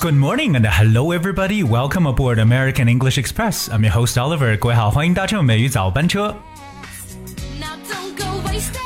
[0.00, 1.62] Good morning and hello everybody.
[1.62, 3.68] Welcome aboard American English Express.
[3.68, 4.56] I'm your host Oliver.
[4.56, 6.34] 各位好，欢迎搭乘美语早班车。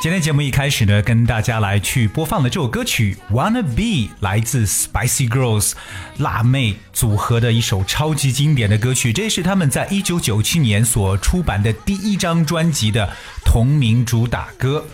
[0.01, 3.81] 今天节目一开始呢，跟大家来去播放的这首歌曲《Wanna Be》，
[4.19, 5.71] 来自 Spicy Girls
[6.17, 9.13] 辣妹组合的一首超级经典的歌曲。
[9.13, 13.09] 这是他们在一九九七年所出版的第一张专辑的
[13.45, 14.85] 同名主打歌。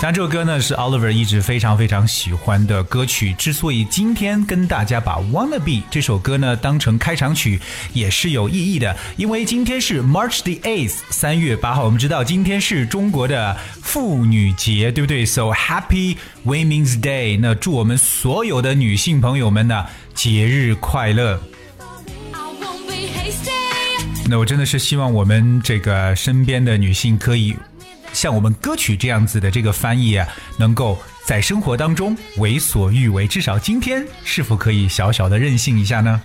[0.00, 3.32] 像这首歌呢，是 Oliver 一直非常非常喜欢的歌曲。
[3.32, 7.60] 之所以今天跟大家把《Wanna Be》这首歌呢当成开场曲，
[7.92, 8.96] 也是有意义的。
[9.16, 11.84] 因为今天是 March the Eighth，三月八号。
[11.84, 17.36] 我们知道今天是中国的妇女节，对不对？So Happy Women's Day！
[17.40, 21.40] 那祝我们所有的女性朋友们呢节日快乐。
[24.28, 27.56] 那我真的是希望我们这个身边的女性可以。
[28.12, 36.20] 像我们歌曲这样子的这个翻译啊，能够在生活当中为所欲为，至少今天是否可以小小的任性一下呢？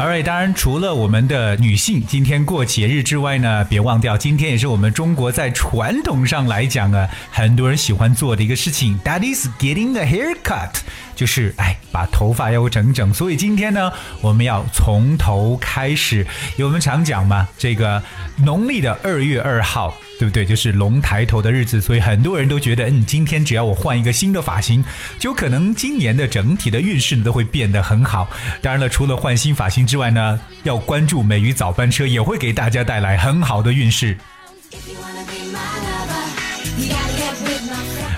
[0.00, 10.70] ？Alright，当然除了我们的女性今天过节日之外呢，别忘掉今天也是我们中国在传统上来讲啊，很多人喜欢做的一个事情，That is getting a haircut。
[11.14, 16.20] 就是哎，把头发要整整，所以今天呢，我们要从头开始。
[16.56, 18.02] 因为我们常讲嘛，这个
[18.38, 20.44] 农历的二月二号，对不对？
[20.44, 24.84] 就是龙抬头的日子，所以很多人都觉得，嗯，今天只要我换一个新的发型，
[25.18, 28.28] 就可能今年的整体的运势都会变得很好。
[28.60, 34.18] 当然了，除了换新发型之外呢，要关注美语早班车，也会给大家带来很好的运势。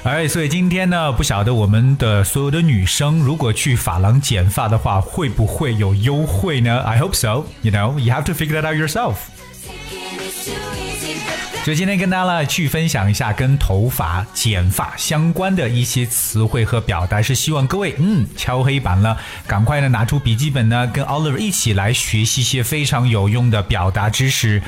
[0.02, 7.44] 哎，所以今天呢，不晓得我们的所有的女生，如果去发廊剪发的话，会不会有优惠呢？I hope so.
[7.62, 9.14] You know, you have to figure that out yourself.
[11.64, 19.16] 所以今天跟大家来去分享一下跟头发剪发相关的一些词汇和表达，是希望各位嗯敲黑板了，
[19.46, 24.60] 赶快呢拿出笔记本呢，跟 Oliver 一起来学习一些非常有用的表达知识。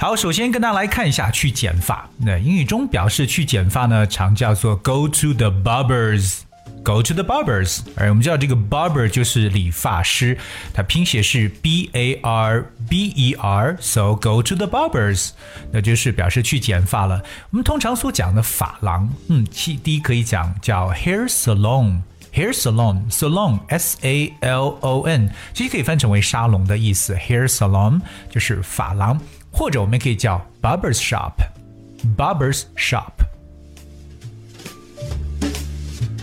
[0.00, 6.40] 好，首先跟大家来看一下去剪发，那英语中表示去剪发呢，常叫做 go to the barbers。
[6.83, 10.37] Go to the barbers，而我们知道这个 barber 就是理发师，
[10.73, 15.31] 它拼写是 b a r b e r，so go to the barbers，
[15.71, 17.21] 那就是表示去剪发了。
[17.49, 19.45] 我们通常所讲的发廊，嗯，
[19.83, 27.99] 第一可以讲叫 hair salon，hair salon，salon，s a l o n，其实可以翻成为沙龙的意思，hair salon
[28.29, 29.19] 就是发廊，
[29.51, 33.11] 或者我们可以叫 barbers shop，barbers shop。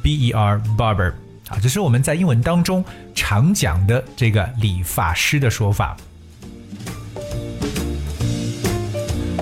[0.02, 1.12] b e r barber。
[1.49, 2.83] 啊，这是我们在英文当中
[3.13, 5.95] 常讲的这个理发师的说法。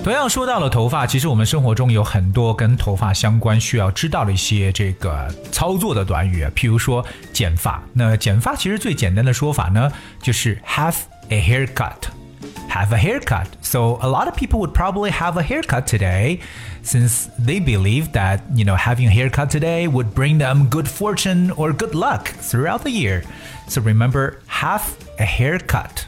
[0.03, 7.81] 同样说到了头发，其实我们生活中有很多跟头发相关需要知道的一些这个操作的短语，譬如说剪发。
[7.93, 9.89] 那剪发其实最简单的说法呢，
[10.21, 10.95] 就是 have
[11.29, 12.22] a haircut。
[12.67, 13.55] Have a haircut.
[13.61, 16.39] So a lot of people would probably have a haircut today
[16.81, 21.51] since they believe that, you know, having a haircut today would bring them good fortune
[21.51, 23.23] or good luck throughout the year.
[23.67, 26.07] So remember, have a haircut.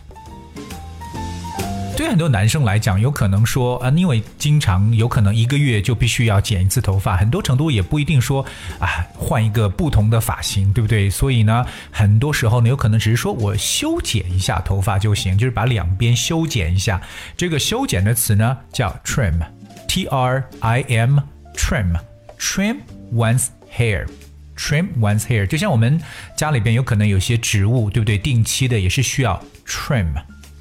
[1.96, 8.46] 对很多男生来讲，有可能说啊，因为经常有可能一个月就必须要剪一次头发，很多程度也不一定说
[8.80, 11.10] 啊换一个不同的发型，对不对？
[11.10, 17.02] 所以呢，很多时候呢，有可能只是说我修剪一下头发就行，就是把两边修剪一下。
[17.38, 22.78] 这个修剪的词呢叫 trim，t r i m，trim，trim
[23.14, 26.00] one's hair，trim one's hair，就像我们
[26.36, 28.18] 家里边有可能有些植物，对不对？
[28.18, 30.14] 定期的也是需要 trim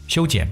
[0.06, 0.48] 修剪。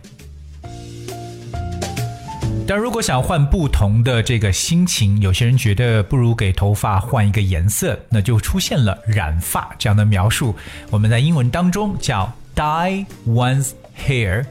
[2.72, 10.56] 那如果想换不同的这个心情，有些人觉得不如给头发换一个颜色，那就出现了染发这样的描述。
[10.88, 14.46] 我们在英文当中叫 dye one's hair。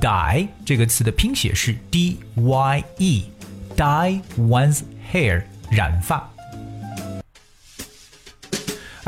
[0.00, 4.80] dye 这个词的拼写是 d y e，dye one's
[5.12, 5.40] hair
[5.70, 6.28] 染发。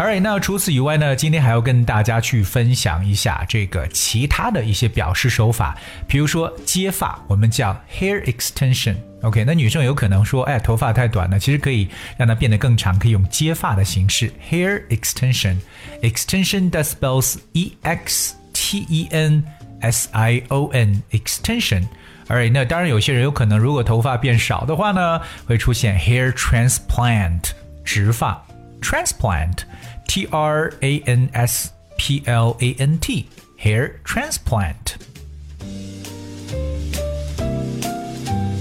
[0.03, 5.79] Alright，那除此以外呢，今天还要跟大家去分享一下这个其他的一些表示手法，
[6.09, 8.97] 比如说接发，我们叫 hair extension。
[9.23, 15.59] OK，那女生有可能说，哎，头发太短了，其实可以让它变得更长，可以用接发的形式 hair extension。
[16.01, 19.45] Extension that spells E X T E N
[19.83, 21.85] S I O N extension。
[22.27, 27.51] Alright，那当然有些人有可能，如果头发变少的话呢，会出现 hair transplant
[27.85, 28.45] 植发
[28.82, 33.28] transplant。T R A N S P L A N T
[33.62, 34.96] hair transplant。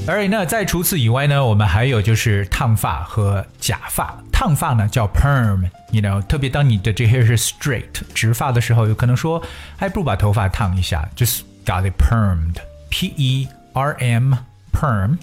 [0.08, 4.17] 而那在除此以外呢，我们还有就是烫发和假发。
[4.32, 9.41] 烫发呢叫 perm，you know，特别当你的这 hair 是 straight 直发的时候，有可能说
[9.76, 14.35] 还不如把头发烫一下，just got it permed，P E R M
[14.73, 15.17] perm。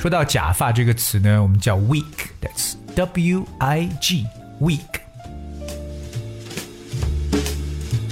[0.00, 4.25] 说到假发这个词呢，我们叫 wig，that's W I G。
[4.59, 4.79] week。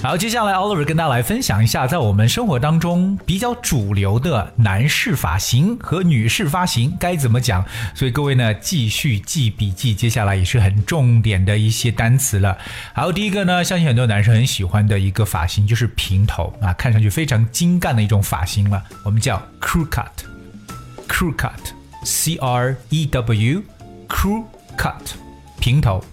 [0.00, 7.64] 好，接下来 Oliver 跟大家来分享一下，在我们生活当中比较主流的男士发型和女士发型该怎么讲。
[7.96, 12.56] 所以各位呢，继续记笔记，接下来也是很重点的一些单词了。
[12.94, 24.44] 好，第一个呢，相信很多男生很喜欢的一个发型就是平头啊，看上去非常精干的一种发型了，我们叫 crew cut，crew cut，C R E W，crew
[24.76, 25.14] cut，
[25.58, 26.04] 平头。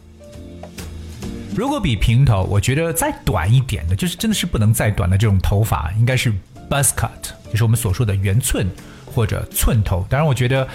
[1.56, 6.34] 如果比平头，我觉得再短一点的，就是真的是不能再短的这种头发，应该是
[6.68, 7.10] buzz cut，
[7.52, 8.68] 就是我们所说的圆寸
[9.06, 10.04] 或者寸头。
[10.10, 10.68] 当然，我觉得，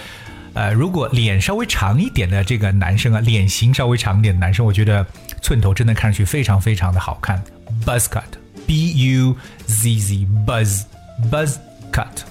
[0.53, 5.05] 呃，如果脸稍微长一点的这个男生啊，脸型稍微长一点的男生，我觉得
[5.41, 7.43] 寸头真的看上去非常非常的好看。
[7.85, 9.35] buzz cut，b u
[9.67, 10.83] z z buzz
[11.29, 11.57] buzz
[11.91, 12.28] cut。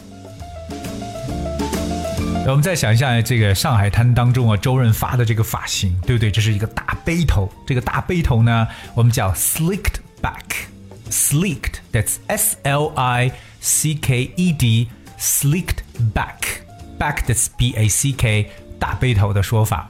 [2.51, 6.31] 我们再想一下这个上海滩当中啊，周润发的这个发型，对不对？
[6.31, 13.31] 这是一个大背头，这个大背头呢，我们叫 slicked back，slicked，that's S L I
[13.61, 15.81] C K E D，slicked
[16.15, 19.87] back，back that's B A C K，大背头的说法。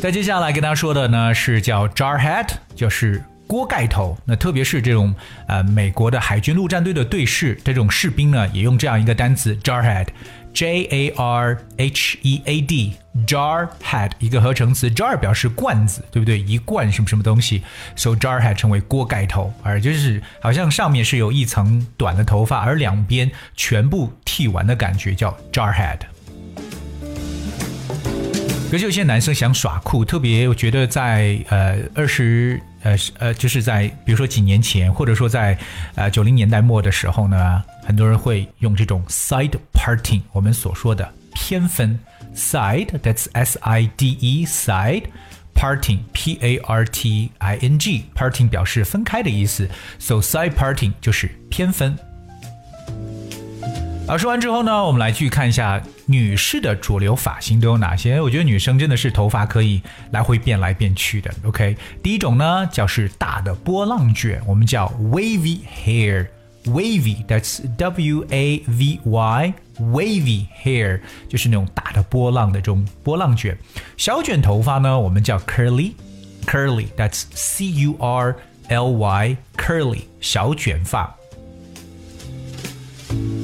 [0.00, 3.24] 再接下来跟大家说的呢是叫 jar head，就是。
[3.48, 5.12] 锅盖头，那特别是这种
[5.46, 16.38] 呃美国的海军陆战队的队士，这种士兵呢，也用这样一个单词 jarhead，J A R H E A D，jarhead 一个合成词，jar 表示罐子，对不对？
[16.38, 17.62] 一罐什么什么东西
[17.96, 26.00] ，so jarhead 成为锅盖头，而就是好像上面是有一层短的头发，而两边全部剃完的感觉，叫 jarhead。
[28.70, 35.58] 可是有些男生想耍酷，特别我觉得在呃二十呃呃就是在比如说几年前，或者说在
[35.94, 41.98] 呃九零年代末的时候呢，很多人会用这种 side parting，我们所说的偏分
[42.34, 45.04] side，that's s i d e side
[45.54, 49.68] parting p a r t i n g parting 表示分开的意思
[49.98, 51.98] ，so side parting 就是偏分。
[54.08, 58.18] 好，说完之后呢，我们来去看一下女士的主流发型都有哪些。
[58.22, 61.30] 我觉得女生真的是头发可以来回变来变去的。
[61.44, 73.58] OK，第一种呢叫是大的波浪卷，我们叫 wavy hair，wavy，that's W A V Y，wavy hair 就是那种大的波浪的这种波浪卷。
[73.98, 78.34] 小卷头发呢，我们叫 curly，curly，that's C U R
[78.68, 81.14] L Y，curly 小卷发。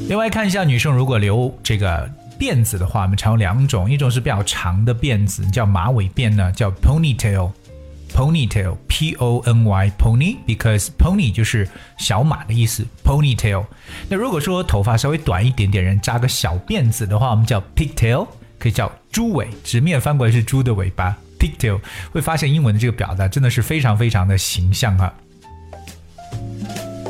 [0.06, 2.06] 另外看一下女生如果留这个
[2.38, 13.64] 辫子的话，我们常有两种，一种是比较长的辫子，叫马尾辫呢，叫 ponytail，ponytail，p o n y pony，because pony 就是小马的意思，ponytail。
[14.08, 18.26] 那如果说头发稍微短一点点，人扎个小辫子的话，我们叫 pigtail，
[18.58, 21.80] 可以叫猪尾，直面翻过来是猪的尾巴，pigtail。
[22.12, 25.10] 会发现英文的这个表达真的是非常非常的形象啊。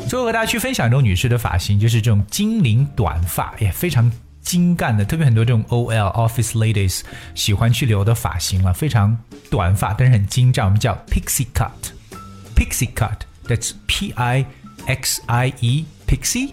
[0.07, 7.01] 最后和大家去分享一种女士的发型，就是这种精灵短发，也非常精干的，特别很多这种 OL office ladies
[7.33, 9.17] 喜欢去留的发型了，非常
[9.49, 14.45] 短发，但是很精湛，我们叫 pixie cut，pixie cut，that's P I
[14.85, 16.51] X I E pixie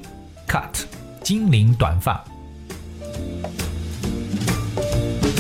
[0.49, 0.85] cut，
[1.23, 2.25] 精灵短发。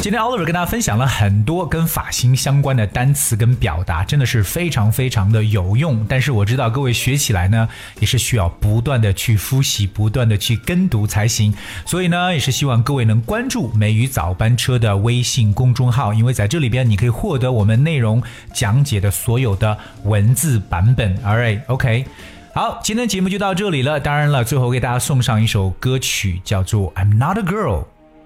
[0.02, 6.04] 今天 Oliver 跟大家分享了很多跟发型相关的单词跟表达，真的是非常非常的有用。
[6.08, 7.68] 但是我知道各位学起来呢，
[8.00, 11.54] 也是需要不断的去复习，不断的去跟读才行。
[11.86, 18.20] 所以呢，也是希望各位能关注美语早班车的微信公众号，因为在这里边你可以获得我们内容
[18.52, 21.16] 讲解的所有的文字版本。
[21.18, 22.06] All right, OK。
[22.52, 24.00] 好，今天节目就到这里了。
[24.00, 27.84] 当然了，最后给大家送上一首歌曲，叫做《I'm Not a Girl,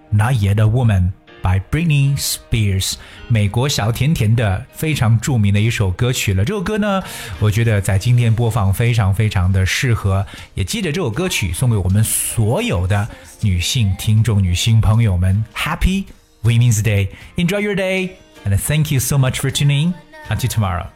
[0.09, 1.02] Not Yet a Woman》
[1.45, 2.93] by Britney Spears，
[3.27, 6.45] 美国小甜甜的非常着名的一首歌曲了。
[6.45, 7.01] 这首歌呢，
[7.39, 10.25] 我觉得在今天播放非常非常的适合。
[10.53, 13.07] 也记得这首歌曲送给我们所有的
[13.41, 16.05] 女性听众、女性朋友们，Happy
[16.43, 17.09] Women's Day!
[17.38, 18.11] Enjoy your day,
[18.45, 19.93] and thank you so much for tuning.
[20.29, 20.88] Until tomorrow.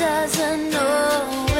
[0.00, 1.53] doesn't always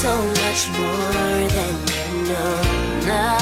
[0.00, 1.74] so much more than
[2.24, 3.39] you know.